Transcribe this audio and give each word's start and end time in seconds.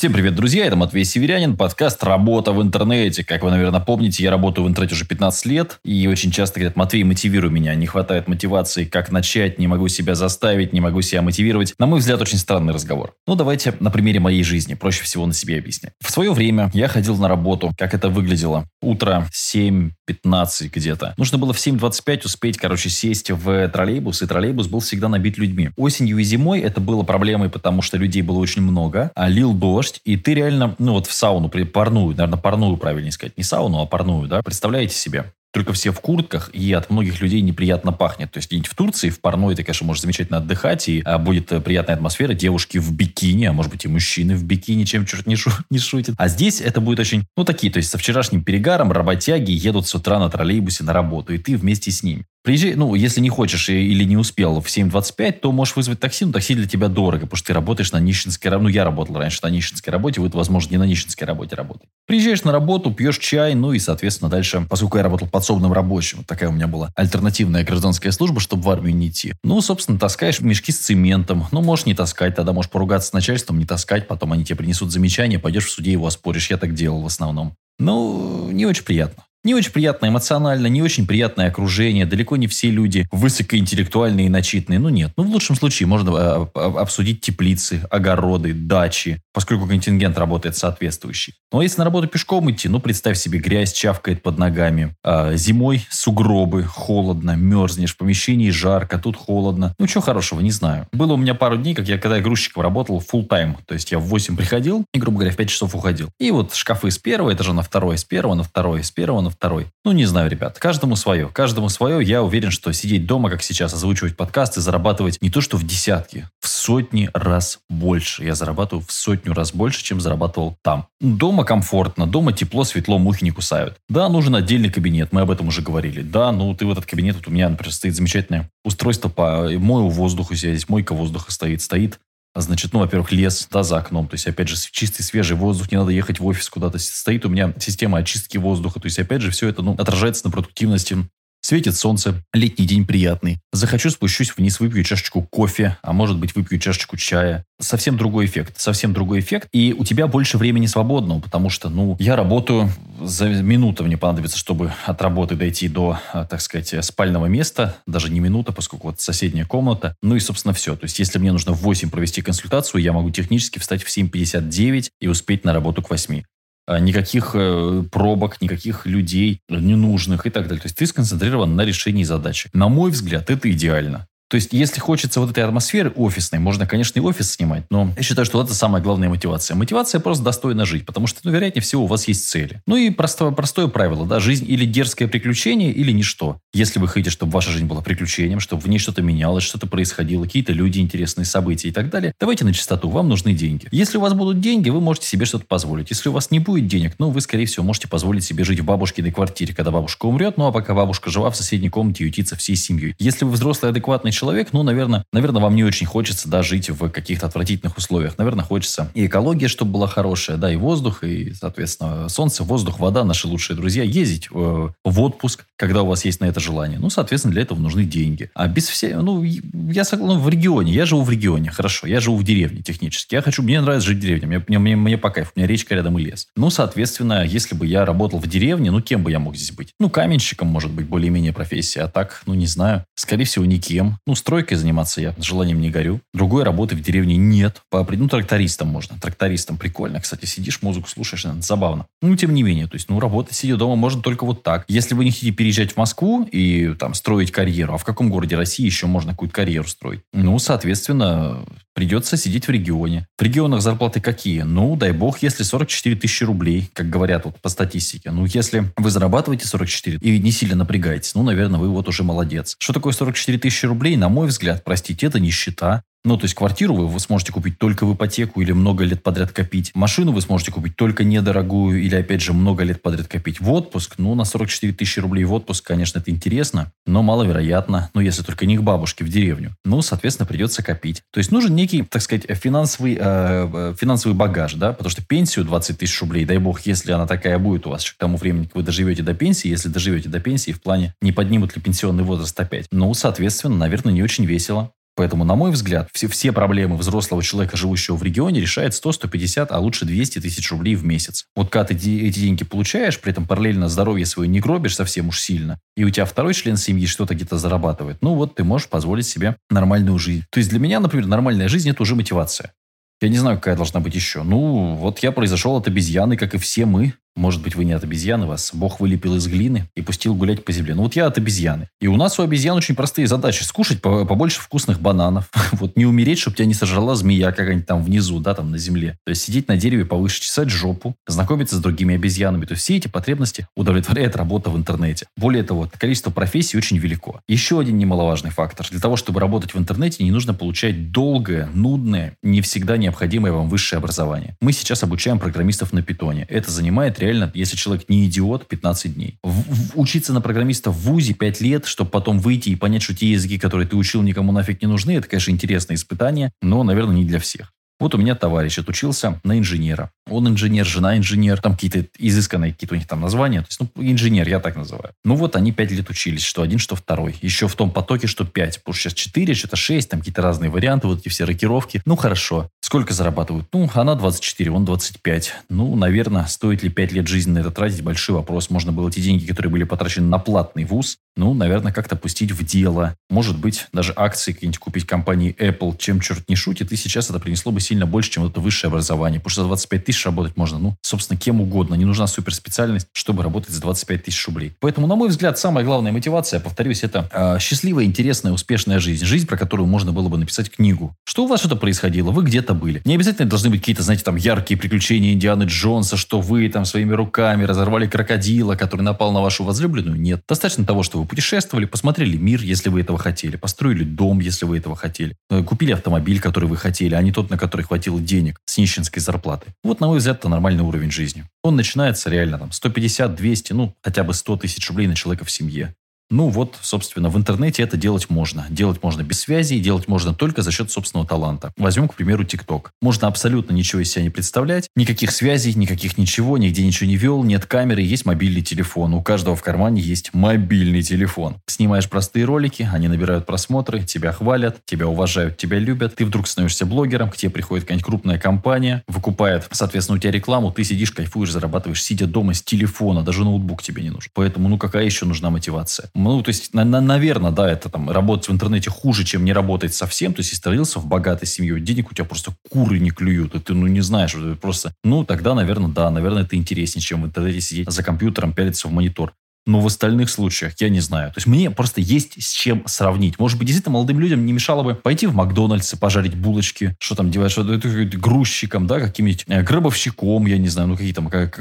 Всем 0.00 0.14
привет, 0.14 0.34
друзья, 0.34 0.64
это 0.64 0.76
Матвей 0.76 1.04
Северянин, 1.04 1.58
подкаст 1.58 2.02
«Работа 2.02 2.52
в 2.52 2.62
интернете». 2.62 3.22
Как 3.22 3.42
вы, 3.42 3.50
наверное, 3.50 3.80
помните, 3.80 4.22
я 4.22 4.30
работаю 4.30 4.64
в 4.64 4.68
интернете 4.70 4.94
уже 4.94 5.04
15 5.04 5.44
лет, 5.44 5.78
и 5.84 6.06
очень 6.06 6.30
часто 6.30 6.58
говорят, 6.58 6.74
Матвей, 6.74 7.04
мотивируй 7.04 7.50
меня, 7.50 7.74
не 7.74 7.84
хватает 7.84 8.26
мотивации, 8.26 8.86
как 8.86 9.12
начать, 9.12 9.58
не 9.58 9.66
могу 9.66 9.88
себя 9.88 10.14
заставить, 10.14 10.72
не 10.72 10.80
могу 10.80 11.02
себя 11.02 11.20
мотивировать. 11.20 11.74
На 11.78 11.84
мой 11.84 11.98
взгляд, 11.98 12.18
очень 12.22 12.38
странный 12.38 12.72
разговор. 12.72 13.12
Ну, 13.26 13.34
давайте 13.34 13.74
на 13.78 13.90
примере 13.90 14.20
моей 14.20 14.42
жизни, 14.42 14.72
проще 14.72 15.02
всего 15.02 15.26
на 15.26 15.34
себе 15.34 15.58
объяснять. 15.58 15.92
В 16.00 16.10
свое 16.10 16.32
время 16.32 16.70
я 16.72 16.88
ходил 16.88 17.18
на 17.18 17.28
работу, 17.28 17.70
как 17.76 17.92
это 17.92 18.08
выглядело. 18.08 18.64
Утро 18.80 19.28
7.15 19.34 20.70
где-то. 20.72 21.12
Нужно 21.18 21.36
было 21.36 21.52
в 21.52 21.58
7.25 21.58 22.24
успеть, 22.24 22.56
короче, 22.56 22.88
сесть 22.88 23.30
в 23.30 23.68
троллейбус, 23.68 24.22
и 24.22 24.26
троллейбус 24.26 24.66
был 24.66 24.80
всегда 24.80 25.10
набит 25.10 25.36
людьми. 25.36 25.72
Осенью 25.76 26.16
и 26.16 26.22
зимой 26.22 26.60
это 26.60 26.80
было 26.80 27.02
проблемой, 27.02 27.50
потому 27.50 27.82
что 27.82 27.98
людей 27.98 28.22
было 28.22 28.38
очень 28.38 28.62
много, 28.62 29.10
а 29.14 29.28
лил 29.28 29.52
дождь, 29.52 29.89
дождь, 29.90 30.00
и 30.04 30.16
ты 30.16 30.34
реально, 30.34 30.74
ну 30.78 30.92
вот 30.92 31.06
в 31.06 31.12
сауну, 31.12 31.48
парную, 31.48 32.10
наверное, 32.10 32.38
парную 32.38 32.76
правильнее 32.76 33.12
сказать, 33.12 33.36
не 33.36 33.44
сауну, 33.44 33.80
а 33.80 33.86
парную, 33.86 34.28
да, 34.28 34.42
представляете 34.42 34.94
себе? 34.94 35.32
Только 35.52 35.72
все 35.72 35.90
в 35.90 36.00
куртках, 36.00 36.50
и 36.52 36.72
от 36.72 36.90
многих 36.90 37.20
людей 37.20 37.40
неприятно 37.40 37.90
пахнет. 37.90 38.30
То 38.30 38.38
есть 38.38 38.48
где-нибудь 38.48 38.70
в 38.70 38.76
Турции, 38.76 39.10
в 39.10 39.20
парной 39.20 39.56
ты, 39.56 39.64
конечно, 39.64 39.84
можешь 39.84 40.02
замечательно 40.02 40.38
отдыхать, 40.38 40.88
и 40.88 41.02
а, 41.04 41.18
будет 41.18 41.50
э, 41.50 41.60
приятная 41.60 41.96
атмосфера, 41.96 42.34
девушки 42.34 42.78
в 42.78 42.92
бикини, 42.92 43.46
а 43.46 43.52
может 43.52 43.72
быть 43.72 43.84
и 43.84 43.88
мужчины 43.88 44.36
в 44.36 44.44
бикини, 44.44 44.84
чем 44.84 45.06
черт 45.06 45.26
не, 45.26 45.34
шу 45.34 45.50
не 45.68 45.80
шутит. 45.80 46.14
А 46.18 46.28
здесь 46.28 46.60
это 46.60 46.80
будет 46.80 47.00
очень, 47.00 47.24
ну, 47.36 47.44
такие, 47.44 47.72
то 47.72 47.78
есть 47.78 47.90
со 47.90 47.98
вчерашним 47.98 48.44
перегаром 48.44 48.92
работяги 48.92 49.50
едут 49.50 49.88
с 49.88 49.94
утра 49.96 50.20
на 50.20 50.30
троллейбусе 50.30 50.84
на 50.84 50.92
работу, 50.92 51.34
и 51.34 51.38
ты 51.38 51.56
вместе 51.56 51.90
с 51.90 52.04
ними. 52.04 52.26
Приезжай, 52.42 52.74
ну, 52.74 52.94
если 52.94 53.20
не 53.20 53.28
хочешь 53.28 53.68
или 53.68 54.02
не 54.04 54.16
успел 54.16 54.60
в 54.60 54.66
7.25, 54.66 55.40
то 55.40 55.52
можешь 55.52 55.76
вызвать 55.76 56.00
такси, 56.00 56.24
но 56.24 56.32
такси 56.32 56.54
для 56.54 56.66
тебя 56.66 56.88
дорого, 56.88 57.26
потому 57.26 57.36
что 57.36 57.48
ты 57.48 57.52
работаешь 57.52 57.92
на 57.92 58.00
нищенской 58.00 58.50
работе. 58.50 58.68
Ну, 58.68 58.74
я 58.74 58.84
работал 58.84 59.16
раньше 59.16 59.40
на 59.42 59.48
нищенской 59.48 59.92
работе, 59.92 60.22
вы, 60.22 60.30
возможно, 60.30 60.70
не 60.70 60.78
на 60.78 60.84
нищенской 60.84 61.26
работе 61.26 61.54
работаете. 61.54 61.88
Приезжаешь 62.06 62.42
на 62.42 62.50
работу, 62.50 62.92
пьешь 62.92 63.18
чай, 63.18 63.54
ну 63.54 63.74
и, 63.74 63.78
соответственно, 63.78 64.30
дальше, 64.30 64.66
поскольку 64.70 64.96
я 64.96 65.02
работал 65.02 65.28
подсобным 65.28 65.74
рабочим, 65.74 66.18
вот 66.18 66.26
такая 66.26 66.48
у 66.48 66.52
меня 66.52 66.66
была 66.66 66.90
альтернативная 66.96 67.62
гражданская 67.62 68.10
служба, 68.10 68.40
чтобы 68.40 68.62
в 68.62 68.70
армию 68.70 68.96
не 68.96 69.08
идти. 69.08 69.34
Ну, 69.44 69.60
собственно, 69.60 69.98
таскаешь 69.98 70.40
мешки 70.40 70.72
с 70.72 70.78
цементом. 70.78 71.46
Ну, 71.52 71.60
можешь 71.60 71.84
не 71.84 71.94
таскать, 71.94 72.36
тогда 72.36 72.54
можешь 72.54 72.70
поругаться 72.70 73.10
с 73.10 73.12
начальством, 73.12 73.58
не 73.58 73.66
таскать, 73.66 74.08
потом 74.08 74.32
они 74.32 74.46
тебе 74.46 74.56
принесут 74.56 74.90
замечание, 74.92 75.38
пойдешь 75.38 75.66
в 75.66 75.70
суде 75.70 75.92
его 75.92 76.06
оспоришь. 76.06 76.48
Я 76.48 76.56
так 76.56 76.74
делал 76.74 77.02
в 77.02 77.06
основном. 77.06 77.54
Ну, 77.78 78.50
не 78.50 78.64
очень 78.64 78.84
приятно. 78.84 79.24
Не 79.42 79.54
очень 79.54 79.72
приятно 79.72 80.06
эмоционально, 80.06 80.66
не 80.66 80.82
очень 80.82 81.06
приятное 81.06 81.48
окружение. 81.48 82.04
Далеко 82.04 82.36
не 82.36 82.46
все 82.46 82.70
люди 82.70 83.06
высокоинтеллектуальные 83.10 84.26
и 84.26 84.28
начитанные. 84.28 84.78
Ну 84.78 84.90
нет. 84.90 85.12
Ну 85.16 85.24
в 85.24 85.30
лучшем 85.30 85.56
случае 85.56 85.86
можно 85.86 86.12
а, 86.14 86.50
а, 86.54 86.80
обсудить 86.80 87.22
теплицы, 87.22 87.80
огороды, 87.90 88.52
дачи, 88.52 89.22
поскольку 89.32 89.66
контингент 89.66 90.18
работает 90.18 90.56
соответствующий. 90.56 91.34
Но 91.52 91.62
если 91.62 91.78
на 91.78 91.84
работу 91.84 92.06
пешком 92.06 92.50
идти, 92.50 92.68
ну 92.68 92.80
представь 92.80 93.16
себе, 93.16 93.38
грязь 93.38 93.72
чавкает 93.72 94.22
под 94.22 94.36
ногами. 94.36 94.94
А, 95.02 95.34
зимой 95.36 95.86
сугробы, 95.88 96.64
холодно, 96.64 97.34
мерзнешь, 97.34 97.94
в 97.94 97.96
помещении 97.96 98.50
жарко, 98.50 98.98
тут 98.98 99.16
холодно. 99.16 99.74
Ну 99.78 99.88
что 99.88 100.02
хорошего, 100.02 100.40
не 100.40 100.50
знаю. 100.50 100.86
Было 100.92 101.14
у 101.14 101.16
меня 101.16 101.34
пару 101.34 101.56
дней, 101.56 101.74
как 101.74 101.88
я 101.88 101.96
когда 101.96 102.16
я 102.16 102.22
грузчиком 102.22 102.62
работал 102.62 103.00
full 103.00 103.24
тайм 103.26 103.56
То 103.66 103.74
есть 103.74 103.90
я 103.90 103.98
в 103.98 104.04
8 104.04 104.36
приходил 104.36 104.84
и, 104.92 104.98
грубо 104.98 105.18
говоря, 105.18 105.32
в 105.32 105.36
5 105.36 105.48
часов 105.48 105.74
уходил. 105.74 106.10
И 106.18 106.30
вот 106.30 106.54
шкафы 106.54 106.90
с 106.90 106.98
первого 106.98 107.32
этажа 107.32 107.54
на 107.54 107.62
второй, 107.62 107.96
с 107.96 108.04
первого 108.04 108.34
на 108.34 108.42
второй, 108.42 108.84
с 108.84 108.90
первого 108.90 109.22
на 109.22 109.29
на 109.30 109.36
второй. 109.36 109.68
Ну, 109.84 109.92
не 109.92 110.04
знаю, 110.04 110.28
ребят. 110.28 110.58
Каждому 110.58 110.96
свое. 110.96 111.28
Каждому 111.28 111.68
свое. 111.68 112.04
Я 112.06 112.22
уверен, 112.22 112.50
что 112.50 112.72
сидеть 112.72 113.06
дома, 113.06 113.30
как 113.30 113.42
сейчас, 113.42 113.72
озвучивать 113.72 114.16
подкасты, 114.16 114.60
зарабатывать 114.60 115.18
не 115.22 115.30
то, 115.30 115.40
что 115.40 115.56
в 115.56 115.64
десятки, 115.64 116.28
в 116.40 116.48
сотни 116.48 117.08
раз 117.14 117.60
больше. 117.68 118.24
Я 118.24 118.34
зарабатываю 118.34 118.84
в 118.86 118.92
сотню 118.92 119.32
раз 119.32 119.52
больше, 119.52 119.82
чем 119.82 120.00
зарабатывал 120.00 120.56
там. 120.62 120.86
Дома 121.00 121.44
комфортно, 121.44 122.06
дома 122.06 122.32
тепло, 122.32 122.64
светло, 122.64 122.98
мухи 122.98 123.24
не 123.24 123.30
кусают. 123.30 123.76
Да, 123.88 124.08
нужен 124.08 124.34
отдельный 124.34 124.70
кабинет, 124.70 125.12
мы 125.12 125.22
об 125.22 125.30
этом 125.30 125.48
уже 125.48 125.62
говорили. 125.62 126.02
Да, 126.02 126.32
ну 126.32 126.54
ты 126.54 126.66
в 126.66 126.72
этот 126.72 126.86
кабинет, 126.86 127.16
вот 127.16 127.28
у 127.28 127.30
меня, 127.30 127.48
например, 127.48 127.72
стоит 127.72 127.94
замечательное 127.94 128.50
устройство 128.64 129.08
по 129.08 129.48
мою 129.50 129.88
воздуху, 129.88 130.34
здесь 130.34 130.68
мойка 130.68 130.94
воздуха 130.94 131.32
стоит, 131.32 131.62
стоит 131.62 131.98
Значит, 132.34 132.72
ну, 132.72 132.78
во-первых, 132.78 133.10
лес, 133.10 133.48
да, 133.50 133.64
за 133.64 133.78
окном. 133.78 134.06
То 134.06 134.14
есть, 134.14 134.26
опять 134.28 134.48
же, 134.48 134.56
чистый, 134.56 135.02
свежий 135.02 135.36
воздух, 135.36 135.70
не 135.72 135.78
надо 135.78 135.90
ехать 135.90 136.20
в 136.20 136.26
офис 136.26 136.48
куда-то. 136.48 136.78
Стоит 136.78 137.24
у 137.24 137.28
меня 137.28 137.52
система 137.58 137.98
очистки 137.98 138.38
воздуха. 138.38 138.78
То 138.78 138.86
есть, 138.86 138.98
опять 139.00 139.20
же, 139.20 139.30
все 139.30 139.48
это, 139.48 139.62
ну, 139.62 139.74
отражается 139.76 140.26
на 140.26 140.30
продуктивности 140.30 141.08
Светит 141.50 141.74
солнце, 141.74 142.14
летний 142.32 142.64
день 142.64 142.86
приятный. 142.86 143.40
Захочу, 143.52 143.90
спущусь 143.90 144.32
вниз, 144.36 144.60
выпью 144.60 144.84
чашечку 144.84 145.22
кофе, 145.22 145.76
а 145.82 145.92
может 145.92 146.16
быть 146.16 146.36
выпью 146.36 146.60
чашечку 146.60 146.96
чая. 146.96 147.44
Совсем 147.60 147.96
другой 147.96 148.26
эффект, 148.26 148.60
совсем 148.60 148.92
другой 148.92 149.18
эффект. 149.18 149.48
И 149.50 149.74
у 149.76 149.84
тебя 149.84 150.06
больше 150.06 150.38
времени 150.38 150.66
свободного, 150.66 151.18
потому 151.18 151.50
что, 151.50 151.68
ну, 151.68 151.96
я 151.98 152.14
работаю, 152.14 152.70
за 153.00 153.28
минуту 153.30 153.82
мне 153.82 153.96
понадобится, 153.96 154.38
чтобы 154.38 154.72
от 154.86 155.02
работы 155.02 155.34
дойти 155.34 155.66
до, 155.66 155.98
а, 156.12 156.24
так 156.24 156.40
сказать, 156.40 156.72
спального 156.84 157.26
места. 157.26 157.78
Даже 157.84 158.12
не 158.12 158.20
минута, 158.20 158.52
поскольку 158.52 158.86
вот 158.86 159.00
соседняя 159.00 159.44
комната. 159.44 159.96
Ну 160.02 160.14
и, 160.14 160.20
собственно, 160.20 160.54
все. 160.54 160.76
То 160.76 160.84
есть, 160.84 161.00
если 161.00 161.18
мне 161.18 161.32
нужно 161.32 161.52
в 161.52 161.62
8 161.62 161.90
провести 161.90 162.22
консультацию, 162.22 162.80
я 162.80 162.92
могу 162.92 163.10
технически 163.10 163.58
встать 163.58 163.82
в 163.82 163.88
7.59 163.88 164.90
и 165.00 165.08
успеть 165.08 165.44
на 165.44 165.52
работу 165.52 165.82
к 165.82 165.90
8. 165.90 166.22
А, 166.66 166.78
никаких 166.78 167.32
э, 167.34 167.82
пробок, 167.90 168.40
никаких 168.40 168.86
людей 168.86 169.42
ненужных 169.48 170.26
и 170.26 170.30
так 170.30 170.44
далее. 170.44 170.60
То 170.60 170.66
есть 170.66 170.76
ты 170.76 170.86
сконцентрирован 170.86 171.56
на 171.56 171.64
решении 171.64 172.04
задачи. 172.04 172.48
На 172.52 172.68
мой 172.68 172.90
взгляд, 172.90 173.30
это 173.30 173.50
идеально. 173.50 174.06
То 174.30 174.36
есть, 174.36 174.52
если 174.52 174.78
хочется 174.78 175.18
вот 175.18 175.30
этой 175.30 175.42
атмосферы 175.42 175.90
офисной, 175.96 176.38
можно, 176.38 176.64
конечно, 176.64 177.00
и 177.00 177.02
офис 177.02 177.32
снимать, 177.32 177.64
но 177.68 177.92
я 177.96 178.02
считаю, 178.02 178.24
что 178.24 178.40
это 178.40 178.54
самая 178.54 178.80
главная 178.80 179.08
мотивация. 179.08 179.56
Мотивация 179.56 180.00
просто 180.00 180.22
достойно 180.22 180.64
жить, 180.64 180.86
потому 180.86 181.08
что, 181.08 181.18
ну, 181.24 181.32
вероятнее 181.32 181.62
всего, 181.62 181.82
у 181.82 181.86
вас 181.88 182.06
есть 182.06 182.28
цели. 182.28 182.62
Ну 182.68 182.76
и 182.76 182.90
простое, 182.90 183.32
простое 183.32 183.66
правило, 183.66 184.06
да, 184.06 184.20
жизнь 184.20 184.46
или 184.48 184.64
дерзкое 184.64 185.08
приключение, 185.08 185.72
или 185.72 185.90
ничто. 185.90 186.38
Если 186.54 186.78
вы 186.78 186.86
хотите, 186.86 187.10
чтобы 187.10 187.32
ваша 187.32 187.50
жизнь 187.50 187.66
была 187.66 187.80
приключением, 187.80 188.38
чтобы 188.38 188.62
в 188.62 188.68
ней 188.68 188.78
что-то 188.78 189.02
менялось, 189.02 189.42
что-то 189.42 189.66
происходило, 189.66 190.22
какие-то 190.22 190.52
люди, 190.52 190.78
интересные 190.78 191.24
события 191.24 191.68
и 191.68 191.72
так 191.72 191.90
далее, 191.90 192.14
давайте 192.20 192.44
на 192.44 192.54
чистоту, 192.54 192.88
вам 192.88 193.08
нужны 193.08 193.34
деньги. 193.34 193.66
Если 193.72 193.98
у 193.98 194.00
вас 194.00 194.14
будут 194.14 194.40
деньги, 194.40 194.70
вы 194.70 194.80
можете 194.80 195.08
себе 195.08 195.26
что-то 195.26 195.44
позволить. 195.46 195.90
Если 195.90 196.08
у 196.08 196.12
вас 196.12 196.30
не 196.30 196.38
будет 196.38 196.68
денег, 196.68 196.94
ну, 197.00 197.10
вы, 197.10 197.20
скорее 197.20 197.46
всего, 197.46 197.64
можете 197.64 197.88
позволить 197.88 198.22
себе 198.22 198.44
жить 198.44 198.60
в 198.60 198.64
бабушкиной 198.64 199.10
квартире, 199.10 199.56
когда 199.56 199.72
бабушка 199.72 200.06
умрет, 200.06 200.36
ну, 200.36 200.46
а 200.46 200.52
пока 200.52 200.72
бабушка 200.72 201.10
жива, 201.10 201.32
в 201.32 201.36
соседней 201.36 201.68
комнате 201.68 202.04
ютиться 202.04 202.36
всей 202.36 202.54
семьей. 202.54 202.94
Если 203.00 203.24
вы 203.24 203.32
взрослый, 203.32 203.72
адекватный 203.72 204.12
человек, 204.20 204.48
ну, 204.52 204.62
наверное, 204.62 205.04
наверное, 205.14 205.40
вам 205.40 205.56
не 205.56 205.64
очень 205.64 205.86
хочется, 205.86 206.28
да, 206.28 206.42
жить 206.42 206.68
в 206.68 206.90
каких-то 206.90 207.26
отвратительных 207.26 207.78
условиях. 207.78 208.18
Наверное, 208.18 208.44
хочется 208.44 208.90
и 208.92 209.06
экология, 209.06 209.48
чтобы 209.48 209.72
была 209.72 209.86
хорошая, 209.86 210.36
да, 210.36 210.52
и 210.52 210.56
воздух, 210.56 211.02
и, 211.02 211.32
соответственно, 211.32 212.06
солнце, 212.10 212.44
воздух, 212.44 212.78
вода, 212.78 213.02
наши 213.02 213.26
лучшие 213.26 213.56
друзья. 213.56 213.82
Ездить 213.82 214.28
э, 214.30 214.68
в 214.84 215.00
отпуск, 215.00 215.46
когда 215.56 215.82
у 215.82 215.86
вас 215.86 216.04
есть 216.04 216.20
на 216.20 216.26
это 216.26 216.38
желание. 216.38 216.78
Ну, 216.78 216.90
соответственно, 216.90 217.32
для 217.32 217.42
этого 217.42 217.58
нужны 217.58 217.84
деньги. 217.84 218.30
А 218.34 218.46
без 218.46 218.68
все, 218.68 218.98
ну, 218.98 219.22
я 219.22 219.84
согласен, 219.84 220.16
ну, 220.16 220.20
в 220.20 220.28
регионе, 220.28 220.70
я 220.70 220.84
живу 220.84 221.02
в 221.02 221.10
регионе, 221.10 221.50
хорошо, 221.50 221.86
я 221.86 222.00
живу 222.00 222.18
в 222.18 222.24
деревне 222.24 222.60
технически. 222.60 223.14
Я 223.14 223.22
хочу, 223.22 223.42
мне 223.42 223.58
нравится 223.62 223.88
жить 223.88 223.98
в 223.98 224.02
деревне, 224.02 224.26
мне, 224.26 224.58
мне, 224.58 224.76
мне 224.76 224.98
по 224.98 225.08
кайфу, 225.08 225.32
у 225.34 225.38
меня 225.38 225.48
речка 225.48 225.74
рядом 225.74 225.98
и 225.98 226.02
лес. 226.02 226.28
Ну, 226.36 226.50
соответственно, 226.50 227.24
если 227.24 227.54
бы 227.54 227.66
я 227.66 227.86
работал 227.86 228.18
в 228.18 228.26
деревне, 228.26 228.70
ну, 228.70 228.82
кем 228.82 229.02
бы 229.02 229.10
я 229.10 229.18
мог 229.18 229.36
здесь 229.36 229.52
быть? 229.52 229.70
Ну, 229.80 229.88
каменщиком, 229.88 230.48
может 230.48 230.70
быть, 230.70 230.86
более-менее 230.86 231.32
профессия, 231.32 231.80
а 231.80 231.88
так, 231.88 232.20
ну, 232.26 232.34
не 232.34 232.46
знаю, 232.46 232.84
скорее 232.94 233.24
всего, 233.24 233.46
никем. 233.46 233.96
Ну, 234.10 234.16
стройкой 234.16 234.56
заниматься 234.56 235.00
я 235.00 235.14
желанием 235.20 235.60
не 235.60 235.70
горю. 235.70 236.00
Другой 236.12 236.42
работы 236.42 236.74
в 236.74 236.82
деревне 236.82 237.16
нет. 237.16 237.62
По, 237.70 237.86
ну, 237.88 238.08
трактористам 238.08 238.66
можно. 238.66 238.98
Трактористам 238.98 239.56
прикольно. 239.56 240.00
Кстати, 240.00 240.24
сидишь, 240.24 240.62
музыку 240.62 240.88
слушаешь, 240.88 241.24
это 241.26 241.40
забавно. 241.42 241.86
Ну, 242.02 242.16
тем 242.16 242.34
не 242.34 242.42
менее, 242.42 242.66
то 242.66 242.74
есть, 242.74 242.88
ну, 242.88 242.98
работать, 242.98 243.36
сидя 243.36 243.56
дома, 243.56 243.76
можно 243.76 244.02
только 244.02 244.26
вот 244.26 244.42
так. 244.42 244.64
Если 244.66 244.96
вы 244.96 245.04
не 245.04 245.12
хотите 245.12 245.30
переезжать 245.30 245.74
в 245.74 245.76
Москву 245.76 246.24
и 246.24 246.74
там 246.76 246.94
строить 246.94 247.30
карьеру, 247.30 247.74
а 247.74 247.78
в 247.78 247.84
каком 247.84 248.10
городе 248.10 248.34
России 248.34 248.66
еще 248.66 248.88
можно 248.88 249.12
какую-то 249.12 249.32
карьеру 249.32 249.68
строить? 249.68 250.00
Ну, 250.12 250.36
соответственно, 250.40 251.44
придется 251.80 252.16
сидеть 252.16 252.46
в 252.46 252.50
регионе. 252.50 253.06
В 253.16 253.22
регионах 253.22 253.62
зарплаты 253.62 254.00
какие? 254.00 254.42
Ну, 254.42 254.76
дай 254.76 254.92
бог, 254.92 255.22
если 255.22 255.44
44 255.44 255.96
тысячи 255.96 256.24
рублей, 256.24 256.68
как 256.72 256.90
говорят 256.90 257.24
вот 257.24 257.40
по 257.40 257.48
статистике. 257.48 258.10
Ну, 258.10 258.26
если 258.26 258.70
вы 258.76 258.90
зарабатываете 258.90 259.46
44 259.46 259.98
и 259.98 260.18
не 260.18 260.30
сильно 260.30 260.56
напрягаетесь, 260.56 261.14
ну, 261.14 261.22
наверное, 261.22 261.60
вы 261.60 261.68
вот 261.70 261.88
уже 261.88 262.02
молодец. 262.02 262.56
Что 262.58 262.72
такое 262.72 262.92
44 262.92 263.38
тысячи 263.38 263.66
рублей? 263.66 263.96
На 264.00 264.08
мой 264.08 264.28
взгляд, 264.28 264.64
простите, 264.64 265.08
это 265.08 265.20
нищета. 265.20 265.84
Ну, 266.02 266.16
то 266.16 266.24
есть 266.24 266.34
квартиру 266.34 266.74
вы, 266.74 266.86
вы 266.86 266.98
сможете 266.98 267.32
купить 267.32 267.58
только 267.58 267.84
в 267.84 267.94
ипотеку 267.94 268.40
или 268.40 268.52
много 268.52 268.84
лет 268.84 269.02
подряд 269.02 269.32
копить. 269.32 269.72
Машину 269.74 270.12
вы 270.12 270.22
сможете 270.22 270.50
купить 270.50 270.74
только 270.74 271.04
недорогую 271.04 271.82
или, 271.82 271.94
опять 271.94 272.22
же, 272.22 272.32
много 272.32 272.64
лет 272.64 272.80
подряд 272.80 273.06
копить. 273.06 273.40
В 273.40 273.50
отпуск, 273.52 273.96
ну, 273.98 274.14
на 274.14 274.24
44 274.24 274.72
тысячи 274.72 274.98
рублей 274.98 275.24
в 275.24 275.32
отпуск, 275.34 275.66
конечно, 275.66 275.98
это 275.98 276.10
интересно, 276.10 276.72
но 276.86 277.02
маловероятно. 277.02 277.90
Ну, 277.92 278.00
если 278.00 278.22
только 278.22 278.46
не 278.46 278.56
к 278.56 278.62
бабушке 278.62 279.04
в 279.04 279.10
деревню. 279.10 279.54
Ну, 279.64 279.82
соответственно, 279.82 280.26
придется 280.26 280.62
копить. 280.62 281.02
То 281.12 281.18
есть 281.18 281.32
нужен 281.32 281.54
некий, 281.54 281.82
так 281.82 282.00
сказать, 282.00 282.24
финансовый, 282.38 282.94
э, 282.94 282.98
э 283.00 283.74
финансовый 283.78 284.14
багаж, 284.14 284.54
да, 284.54 284.72
потому 284.72 284.90
что 284.90 285.04
пенсию 285.04 285.44
20 285.44 285.78
тысяч 285.78 286.00
рублей, 286.00 286.24
дай 286.24 286.38
бог, 286.38 286.60
если 286.62 286.92
она 286.92 287.06
такая 287.06 287.38
будет 287.38 287.66
у 287.66 287.70
вас 287.70 287.90
к 287.90 287.98
тому 287.98 288.16
времени, 288.16 288.44
как 288.44 288.56
вы 288.56 288.62
доживете 288.62 289.02
до 289.02 289.12
пенсии, 289.12 289.48
если 289.48 289.68
доживете 289.68 290.08
до 290.08 290.20
пенсии, 290.20 290.52
в 290.52 290.62
плане, 290.62 290.94
не 291.02 291.12
поднимут 291.12 291.54
ли 291.56 291.62
пенсионный 291.62 292.04
возраст 292.04 292.38
опять. 292.40 292.66
Ну, 292.70 292.92
соответственно, 292.94 293.56
наверное, 293.56 293.92
не 293.92 294.02
очень 294.02 294.24
весело. 294.24 294.72
Поэтому, 295.00 295.24
на 295.24 295.34
мой 295.34 295.50
взгляд, 295.50 295.88
все, 295.94 296.08
все 296.08 296.30
проблемы 296.30 296.76
взрослого 296.76 297.22
человека, 297.22 297.56
живущего 297.56 297.96
в 297.96 298.02
регионе, 298.02 298.38
решает 298.38 298.74
100, 298.74 298.92
150, 298.92 299.50
а 299.50 299.58
лучше 299.58 299.86
200 299.86 300.20
тысяч 300.20 300.50
рублей 300.50 300.74
в 300.74 300.84
месяц. 300.84 301.24
Вот 301.34 301.48
когда 301.48 301.68
ты 301.68 301.74
эти 301.74 302.18
деньги 302.18 302.44
получаешь, 302.44 303.00
при 303.00 303.12
этом 303.12 303.24
параллельно 303.26 303.70
здоровье 303.70 304.04
свое 304.04 304.28
не 304.28 304.40
гробишь 304.40 304.76
совсем 304.76 305.08
уж 305.08 305.18
сильно, 305.18 305.58
и 305.74 305.84
у 305.84 305.90
тебя 305.90 306.04
второй 306.04 306.34
член 306.34 306.58
семьи 306.58 306.84
что-то 306.84 307.14
где-то 307.14 307.38
зарабатывает, 307.38 307.96
ну 308.02 308.14
вот 308.14 308.34
ты 308.34 308.44
можешь 308.44 308.68
позволить 308.68 309.06
себе 309.06 309.36
нормальную 309.48 309.98
жизнь. 309.98 310.24
То 310.30 310.36
есть 310.36 310.50
для 310.50 310.58
меня, 310.58 310.80
например, 310.80 311.06
нормальная 311.06 311.48
жизнь– 311.48 311.70
это 311.70 311.82
уже 311.82 311.94
мотивация. 311.94 312.52
Я 313.00 313.08
не 313.08 313.16
знаю, 313.16 313.38
какая 313.38 313.56
должна 313.56 313.80
быть 313.80 313.94
еще. 313.94 314.22
Ну, 314.22 314.74
вот 314.74 314.98
я 314.98 315.12
произошел 315.12 315.56
от 315.56 315.66
обезьяны, 315.66 316.18
как 316.18 316.34
и 316.34 316.38
все 316.38 316.66
мы. 316.66 316.92
Может 317.16 317.42
быть, 317.42 317.54
вы 317.54 317.64
не 317.64 317.72
от 317.72 317.84
обезьяны, 317.84 318.26
вас 318.26 318.50
Бог 318.54 318.80
вылепил 318.80 319.16
из 319.16 319.26
глины 319.26 319.68
и 319.74 319.82
пустил 319.82 320.14
гулять 320.14 320.44
по 320.44 320.52
земле. 320.52 320.74
Ну 320.74 320.84
вот 320.84 320.94
я 320.96 321.06
от 321.06 321.18
обезьяны. 321.18 321.68
И 321.80 321.86
у 321.86 321.96
нас 321.96 322.18
у 322.18 322.22
обезьян 322.22 322.56
очень 322.56 322.74
простые 322.74 323.06
задачи. 323.06 323.42
Скушать 323.42 323.80
побольше 323.80 324.40
вкусных 324.40 324.80
бананов. 324.80 325.28
вот 325.52 325.76
не 325.76 325.86
умереть, 325.86 326.18
чтобы 326.18 326.36
тебя 326.36 326.46
не 326.46 326.54
сожрала 326.54 326.94
змея 326.94 327.32
какая-нибудь 327.32 327.66
там 327.66 327.82
внизу, 327.82 328.20
да, 328.20 328.34
там 328.34 328.50
на 328.50 328.58
земле. 328.58 328.96
То 329.04 329.10
есть 329.10 329.22
сидеть 329.22 329.48
на 329.48 329.56
дереве 329.56 329.84
повыше, 329.84 330.20
чесать 330.20 330.50
жопу, 330.50 330.94
знакомиться 331.06 331.56
с 331.56 331.60
другими 331.60 331.96
обезьянами. 331.96 332.44
То 332.46 332.52
есть 332.52 332.62
все 332.62 332.76
эти 332.76 332.88
потребности 332.88 333.46
удовлетворяет 333.56 334.16
работа 334.16 334.50
в 334.50 334.56
интернете. 334.56 335.06
Более 335.16 335.42
того, 335.42 335.68
количество 335.78 336.10
профессий 336.10 336.56
очень 336.56 336.78
велико. 336.78 337.20
Еще 337.28 337.58
один 337.58 337.76
немаловажный 337.78 338.30
фактор. 338.30 338.66
Для 338.70 338.80
того, 338.80 338.96
чтобы 338.96 339.20
работать 339.20 339.54
в 339.54 339.58
интернете, 339.58 340.04
не 340.04 340.12
нужно 340.12 340.32
получать 340.32 340.92
долгое, 340.92 341.48
нудное, 341.54 342.14
не 342.22 342.40
всегда 342.40 342.76
необходимое 342.76 343.32
вам 343.32 343.48
высшее 343.48 343.78
образование. 343.78 344.36
Мы 344.40 344.52
сейчас 344.52 344.82
обучаем 344.82 345.18
программистов 345.18 345.72
на 345.72 345.82
питоне. 345.82 346.26
Это 346.28 346.50
занимает 346.50 346.99
реально, 347.00 347.30
если 347.34 347.56
человек 347.56 347.88
не 347.88 348.06
идиот, 348.06 348.46
15 348.46 348.94
дней. 348.94 349.18
В, 349.22 349.30
в, 349.30 349.78
учиться 349.78 350.12
на 350.12 350.20
программиста 350.20 350.70
в 350.70 350.78
ВУЗе 350.78 351.14
5 351.14 351.40
лет, 351.40 351.66
чтобы 351.66 351.90
потом 351.90 352.18
выйти 352.18 352.50
и 352.50 352.56
понять, 352.56 352.82
что 352.82 352.94
те 352.94 353.10
языки, 353.10 353.38
которые 353.38 353.66
ты 353.66 353.76
учил, 353.76 354.02
никому 354.02 354.32
нафиг 354.32 354.62
не 354.62 354.68
нужны, 354.68 354.92
это, 354.92 355.08
конечно, 355.08 355.30
интересное 355.30 355.76
испытание, 355.76 356.32
но, 356.42 356.62
наверное, 356.62 356.96
не 356.96 357.04
для 357.04 357.18
всех. 357.18 357.52
Вот 357.80 357.94
у 357.94 357.98
меня 357.98 358.14
товарищ 358.14 358.58
отучился 358.58 359.18
на 359.24 359.38
инженера. 359.38 359.90
Он 360.06 360.28
инженер, 360.28 360.66
жена 360.66 360.98
инженер, 360.98 361.40
там 361.40 361.54
какие-то 361.54 361.86
изысканные 361.98 362.52
какие-то 362.52 362.74
у 362.74 362.76
них 362.76 362.86
там 362.86 363.00
названия. 363.00 363.40
То 363.40 363.46
есть, 363.48 363.60
ну, 363.60 363.70
инженер, 363.82 364.28
я 364.28 364.38
так 364.38 364.54
называю. 364.54 364.92
Ну 365.02 365.14
вот 365.14 365.34
они 365.34 365.50
пять 365.50 365.70
лет 365.70 365.88
учились, 365.88 366.22
что 366.22 366.42
один, 366.42 366.58
что 366.58 366.76
второй. 366.76 367.16
Еще 367.22 367.48
в 367.48 367.54
том 367.54 367.70
потоке, 367.70 368.06
что 368.06 368.26
пять. 368.26 368.58
Потому 368.58 368.74
что 368.74 368.90
сейчас 368.90 368.94
четыре, 368.94 369.34
что-то 369.34 369.56
шесть, 369.56 369.88
там 369.88 370.00
какие-то 370.00 370.20
разные 370.20 370.50
варианты, 370.50 370.88
вот 370.88 371.00
эти 371.00 371.08
все 371.08 371.24
рокировки. 371.24 371.80
Ну, 371.86 371.96
хорошо. 371.96 372.50
Сколько 372.70 372.94
зарабатывают? 372.94 373.48
Ну, 373.52 373.68
она 373.74 373.96
24, 373.96 374.52
он 374.52 374.64
25. 374.64 375.34
Ну, 375.48 375.74
наверное, 375.74 376.26
стоит 376.26 376.62
ли 376.62 376.68
5 376.68 376.92
лет 376.92 377.08
жизни 377.08 377.32
на 377.32 377.40
это 377.40 377.50
тратить? 377.50 377.82
Большой 377.82 378.14
вопрос. 378.14 378.48
Можно 378.48 378.70
было 378.70 378.88
эти 378.88 379.00
деньги, 379.00 379.26
которые 379.26 379.50
были 379.50 379.64
потрачены 379.64 380.06
на 380.06 380.20
платный 380.20 380.64
вуз, 380.64 380.96
ну, 381.16 381.34
наверное, 381.34 381.72
как-то 381.72 381.96
пустить 381.96 382.30
в 382.30 382.44
дело. 382.44 382.94
Может 383.10 383.38
быть, 383.38 383.66
даже 383.72 383.92
акции 383.96 384.32
какие-нибудь 384.32 384.58
купить 384.58 384.86
компании 384.86 385.34
Apple, 385.38 385.76
чем 385.76 386.00
черт 386.00 386.28
не 386.28 386.36
шутит, 386.36 386.72
и 386.72 386.76
сейчас 386.76 387.10
это 387.10 387.18
принесло 387.18 387.52
бы 387.52 387.60
сильно 387.60 387.84
больше, 387.84 388.12
чем 388.12 388.22
вот 388.22 388.32
это 388.32 388.40
высшее 388.40 388.70
образование. 388.70 389.20
Потому 389.20 389.30
что 389.30 389.42
за 389.42 389.48
25 389.48 389.84
тысяч 389.84 390.06
работать 390.06 390.36
можно, 390.36 390.58
ну, 390.58 390.76
собственно, 390.82 391.18
кем 391.18 391.40
угодно. 391.40 391.74
Не 391.74 391.84
нужна 391.84 392.06
суперспециальность, 392.06 392.86
чтобы 392.92 393.22
работать 393.22 393.50
за 393.50 393.60
25 393.60 394.04
тысяч 394.04 394.24
рублей. 394.26 394.54
Поэтому, 394.60 394.86
на 394.86 394.94
мой 394.94 395.08
взгляд, 395.08 395.38
самая 395.38 395.64
главная 395.64 395.92
мотивация, 395.92 396.40
повторюсь, 396.40 396.84
это 396.84 397.10
э, 397.12 397.38
счастливая, 397.40 397.84
интересная, 397.84 398.32
успешная 398.32 398.78
жизнь. 398.78 399.04
Жизнь, 399.04 399.26
про 399.26 399.36
которую 399.36 399.66
можно 399.66 399.92
было 399.92 400.08
бы 400.08 400.16
написать 400.16 400.50
книгу. 400.50 400.94
Что 401.04 401.24
у 401.24 401.26
вас 401.26 401.40
что-то 401.40 401.56
происходило, 401.56 402.12
вы 402.12 402.22
где-то 402.22 402.54
были. 402.60 402.80
Не 402.84 402.94
обязательно 402.94 403.28
должны 403.28 403.50
быть 403.50 403.60
какие-то, 403.60 403.82
знаете, 403.82 404.04
там 404.04 404.16
яркие 404.16 404.58
приключения 404.58 405.12
Индианы 405.12 405.44
Джонса, 405.44 405.96
что 405.96 406.20
вы 406.20 406.48
там 406.48 406.64
своими 406.64 406.92
руками 406.92 407.44
разорвали 407.44 407.86
крокодила, 407.86 408.54
который 408.54 408.82
напал 408.82 409.12
на 409.12 409.20
вашу 409.20 409.44
возлюбленную. 409.44 410.00
Нет. 410.00 410.22
Достаточно 410.28 410.64
того, 410.64 410.82
что 410.82 411.00
вы 411.00 411.06
путешествовали, 411.06 411.64
посмотрели 411.64 412.16
мир, 412.16 412.40
если 412.42 412.68
вы 412.68 412.82
этого 412.82 412.98
хотели, 412.98 413.36
построили 413.36 413.82
дом, 413.82 414.20
если 414.20 414.44
вы 414.44 414.58
этого 414.58 414.76
хотели, 414.76 415.16
э, 415.30 415.42
купили 415.42 415.72
автомобиль, 415.72 416.20
который 416.20 416.48
вы 416.48 416.56
хотели, 416.56 416.94
а 416.94 417.02
не 417.02 417.10
тот, 417.10 417.30
на 417.30 417.38
который 417.38 417.62
хватило 417.62 417.98
денег 418.00 418.38
с 418.44 418.58
нищенской 418.58 419.02
зарплаты. 419.02 419.48
Вот, 419.64 419.80
на 419.80 419.88
мой 419.88 419.98
взгляд, 419.98 420.18
это 420.18 420.28
нормальный 420.28 420.62
уровень 420.62 420.90
жизни. 420.90 421.24
Он 421.42 421.56
начинается 421.56 422.10
реально 422.10 422.38
там 422.38 422.52
150, 422.52 423.14
200, 423.14 423.52
ну, 423.54 423.74
хотя 423.82 424.04
бы 424.04 424.12
100 424.14 424.36
тысяч 424.36 424.68
рублей 424.68 424.86
на 424.86 424.94
человека 424.94 425.24
в 425.24 425.30
семье. 425.30 425.74
Ну 426.12 426.28
вот, 426.28 426.58
собственно, 426.60 427.08
в 427.08 427.16
интернете 427.16 427.62
это 427.62 427.76
делать 427.76 428.10
можно. 428.10 428.44
Делать 428.50 428.82
можно 428.82 429.02
без 429.02 429.20
связи, 429.20 429.54
и 429.54 429.60
делать 429.60 429.86
можно 429.86 430.12
только 430.12 430.42
за 430.42 430.50
счет 430.50 430.68
собственного 430.68 431.06
таланта. 431.06 431.52
Возьмем, 431.56 431.86
к 431.86 431.94
примеру, 431.94 432.24
ТикТок. 432.24 432.72
Можно 432.82 433.06
абсолютно 433.06 433.52
ничего 433.52 433.80
из 433.80 433.92
себя 433.92 434.02
не 434.02 434.10
представлять. 434.10 434.68
Никаких 434.74 435.12
связей, 435.12 435.54
никаких 435.54 435.98
ничего, 435.98 436.36
нигде 436.36 436.66
ничего 436.66 436.88
не 436.90 436.96
вел, 436.96 437.22
нет 437.22 437.46
камеры, 437.46 437.82
есть 437.82 438.06
мобильный 438.06 438.42
телефон. 438.42 438.92
У 438.94 439.02
каждого 439.02 439.36
в 439.36 439.42
кармане 439.42 439.80
есть 439.80 440.12
мобильный 440.12 440.82
телефон. 440.82 441.36
Снимаешь 441.46 441.88
простые 441.88 442.24
ролики, 442.24 442.68
они 442.72 442.88
набирают 442.88 443.24
просмотры, 443.24 443.84
тебя 443.84 444.10
хвалят, 444.10 444.58
тебя 444.64 444.88
уважают, 444.88 445.36
тебя 445.36 445.60
любят. 445.60 445.94
Ты 445.94 446.04
вдруг 446.04 446.26
становишься 446.26 446.66
блогером, 446.66 447.10
к 447.10 447.16
тебе 447.16 447.30
приходит 447.30 447.66
какая-нибудь 447.66 447.86
крупная 447.86 448.18
компания, 448.18 448.82
выкупает, 448.88 449.46
соответственно, 449.52 449.98
у 449.98 450.00
тебя 450.00 450.10
рекламу, 450.10 450.50
ты 450.50 450.64
сидишь, 450.64 450.90
кайфуешь, 450.90 451.30
зарабатываешь, 451.30 451.84
сидя 451.84 452.08
дома 452.08 452.34
с 452.34 452.42
телефона, 452.42 453.04
даже 453.04 453.22
ноутбук 453.22 453.62
тебе 453.62 453.84
не 453.84 453.90
нужен. 453.90 454.10
Поэтому, 454.12 454.48
ну 454.48 454.58
какая 454.58 454.84
еще 454.84 455.06
нужна 455.06 455.30
мотивация? 455.30 455.88
Ну, 456.02 456.22
то 456.22 456.28
есть, 456.28 456.54
на, 456.54 456.64
на, 456.64 456.80
наверное, 456.80 457.30
да, 457.30 457.50
это 457.50 457.68
там 457.68 457.90
работать 457.90 458.28
в 458.28 458.32
интернете 458.32 458.70
хуже, 458.70 459.04
чем 459.04 459.24
не 459.24 459.32
работать 459.32 459.74
совсем. 459.74 460.12
То 460.14 460.20
есть, 460.20 460.30
если 460.30 460.42
ты 460.42 460.50
родился 460.50 460.78
в 460.78 460.86
богатой 460.86 461.28
семье, 461.28 461.60
денег 461.60 461.90
у 461.90 461.94
тебя 461.94 462.04
просто 462.04 462.32
куры 462.50 462.78
не 462.78 462.90
клюют, 462.90 463.34
и 463.34 463.40
ты, 463.40 463.54
ну, 463.54 463.66
не 463.66 463.80
знаешь, 463.80 464.14
просто, 464.40 464.74
ну, 464.82 465.04
тогда, 465.04 465.34
наверное, 465.34 465.68
да, 465.68 465.90
наверное, 465.90 466.22
это 466.22 466.36
интереснее, 466.36 466.82
чем 466.82 467.02
в 467.02 467.06
интернете 467.06 467.40
сидеть 467.40 467.70
за 467.70 467.82
компьютером, 467.82 468.32
пялиться 468.32 468.68
в 468.68 468.72
монитор. 468.72 469.12
Но 469.46 469.60
в 469.60 469.66
остальных 469.66 470.10
случаях 470.10 470.54
я 470.60 470.68
не 470.68 470.80
знаю. 470.80 471.10
То 471.12 471.18
есть 471.18 471.26
мне 471.26 471.50
просто 471.50 471.80
есть 471.80 472.22
с 472.22 472.32
чем 472.32 472.62
сравнить. 472.66 473.18
Может 473.18 473.38
быть, 473.38 473.46
действительно 473.46 473.74
молодым 473.74 473.98
людям 474.00 474.24
не 474.26 474.32
мешало 474.32 474.62
бы 474.62 474.74
пойти 474.74 475.06
в 475.06 475.14
Макдональдс 475.14 475.72
и 475.72 475.76
пожарить 475.76 476.14
булочки, 476.14 476.76
что 476.78 476.94
там 476.94 477.10
делать, 477.10 477.32
что 477.32 477.44
грузчиком, 477.44 478.66
да, 478.66 478.80
каким-нибудь 478.80 479.24
э, 479.26 479.42
гробовщиком, 479.42 480.26
я 480.26 480.38
не 480.38 480.48
знаю, 480.48 480.68
ну 480.68 480.76
какие 480.76 480.92
там, 480.92 481.08
как, 481.08 481.36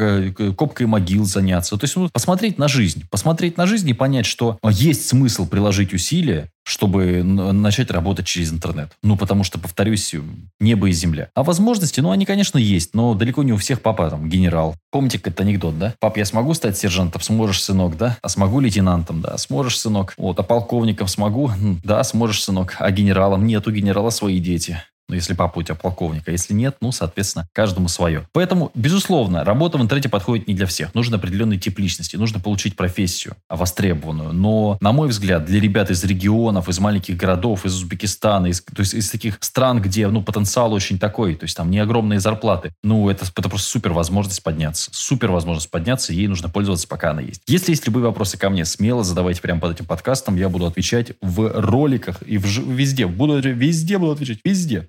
копкой 0.55 0.87
могил 0.87 1.25
заняться. 1.25 1.77
То 1.77 1.83
есть 1.83 1.95
ну, 1.95 2.09
посмотреть 2.09 2.57
на 2.57 2.67
жизнь. 2.67 3.03
Посмотреть 3.09 3.57
на 3.57 3.65
жизнь 3.65 3.89
и 3.89 3.93
понять, 3.93 4.25
что 4.25 4.57
есть 4.63 5.07
смысл 5.07 5.47
приложить 5.47 5.93
усилия 5.93 6.49
чтобы 6.69 7.23
начать 7.23 7.89
работать 7.89 8.27
через 8.27 8.53
интернет. 8.53 8.91
Ну, 9.01 9.17
потому 9.17 9.43
что, 9.43 9.57
повторюсь, 9.57 10.13
небо 10.59 10.87
и 10.87 10.91
земля. 10.91 11.29
А 11.33 11.43
возможности, 11.43 11.99
ну, 11.99 12.11
они, 12.11 12.25
конечно, 12.25 12.59
есть, 12.59 12.93
но 12.93 13.15
далеко 13.15 13.41
не 13.41 13.53
у 13.53 13.57
всех 13.57 13.81
папа 13.81 14.09
там 14.09 14.29
генерал. 14.29 14.75
Помните 14.91 15.17
этот 15.17 15.41
анекдот, 15.41 15.79
да? 15.79 15.95
Пап, 15.99 16.17
я 16.17 16.25
смогу 16.25 16.53
стать 16.53 16.77
сержантом? 16.77 17.21
Сможешь, 17.21 17.63
сынок, 17.63 17.97
да? 17.97 18.17
А 18.21 18.29
смогу 18.29 18.59
лейтенантом? 18.59 19.21
Да. 19.21 19.37
Сможешь, 19.37 19.79
сынок? 19.79 20.13
Вот, 20.17 20.39
а 20.39 20.43
полковником 20.43 21.07
смогу? 21.07 21.51
Да, 21.83 22.03
сможешь, 22.03 22.43
сынок. 22.43 22.75
А 22.79 22.91
генералом? 22.91 23.47
Нет, 23.47 23.67
у 23.67 23.71
генерала 23.71 24.11
свои 24.11 24.39
дети. 24.39 24.81
Ну, 25.09 25.15
если 25.15 25.33
папа 25.33 25.59
у 25.59 25.63
тебя 25.63 25.75
полковник, 25.75 26.27
а 26.27 26.31
если 26.31 26.53
нет, 26.53 26.77
ну, 26.81 26.91
соответственно, 26.91 27.47
каждому 27.51 27.87
свое. 27.89 28.27
Поэтому, 28.31 28.71
безусловно, 28.75 29.43
работа 29.43 29.79
в 29.79 29.81
интернете 29.81 30.07
подходит 30.07 30.47
не 30.47 30.53
для 30.53 30.67
всех. 30.67 30.93
Нужен 30.93 31.15
определенный 31.15 31.57
тип 31.57 31.79
личности, 31.79 32.15
нужно 32.15 32.39
получить 32.39 32.75
профессию 32.75 33.35
востребованную. 33.49 34.33
Но, 34.33 34.77
на 34.81 34.91
мой 34.91 35.09
взгляд, 35.09 35.45
для 35.45 35.59
ребят 35.59 35.89
из 35.89 36.03
регионов, 36.03 36.69
из 36.69 36.79
маленьких 36.79 37.17
городов, 37.17 37.65
из 37.65 37.75
Узбекистана, 37.75 38.47
из, 38.47 38.61
то 38.61 38.81
есть 38.81 38.93
из 38.93 39.09
таких 39.09 39.37
стран, 39.41 39.81
где, 39.81 40.07
ну, 40.07 40.21
потенциал 40.21 40.71
очень 40.73 40.99
такой, 40.99 41.35
то 41.35 41.45
есть 41.45 41.57
там 41.57 41.71
не 41.71 41.79
огромные 41.79 42.19
зарплаты, 42.19 42.71
ну, 42.83 43.09
это, 43.09 43.25
это 43.25 43.49
просто 43.49 43.67
супер 43.67 43.93
возможность 43.93 44.43
подняться. 44.43 44.91
Супер 44.93 45.31
возможность 45.31 45.71
подняться, 45.71 46.13
ей 46.13 46.27
нужно 46.27 46.49
пользоваться, 46.49 46.87
пока 46.87 47.11
она 47.11 47.21
есть. 47.21 47.41
Если 47.47 47.71
есть 47.71 47.87
любые 47.87 48.03
вопросы 48.05 48.37
ко 48.37 48.51
мне, 48.51 48.63
смело 48.63 49.03
задавайте 49.03 49.41
прямо 49.41 49.59
под 49.59 49.71
этим 49.71 49.85
подкастом, 49.85 50.35
я 50.35 50.49
буду 50.49 50.67
отвечать 50.67 51.13
в 51.19 51.51
роликах 51.59 52.21
и 52.21 52.37
в, 52.37 52.45
везде. 52.45 53.07
Буду, 53.07 53.39
везде 53.39 53.97
буду 53.97 54.11
отвечать, 54.11 54.39
везде. 54.43 54.87